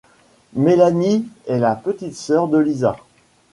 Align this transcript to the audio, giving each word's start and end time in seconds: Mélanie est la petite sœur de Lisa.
Mélanie 0.53 1.27
est 1.45 1.59
la 1.59 1.75
petite 1.75 2.15
sœur 2.15 2.47
de 2.47 2.57
Lisa. 2.57 2.97